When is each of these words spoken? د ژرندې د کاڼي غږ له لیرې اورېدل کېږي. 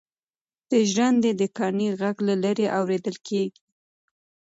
د 0.69 0.71
ژرندې 0.89 1.31
د 1.39 1.41
کاڼي 1.57 1.87
غږ 1.99 2.17
له 2.27 2.35
لیرې 2.43 2.67
اورېدل 2.79 3.15
کېږي. 3.27 3.61